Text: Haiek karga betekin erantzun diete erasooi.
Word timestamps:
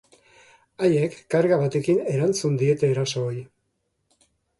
Haiek 0.85 1.17
karga 1.33 1.59
betekin 1.63 1.99
erantzun 2.13 2.57
diete 2.63 2.89
erasooi. 2.95 3.37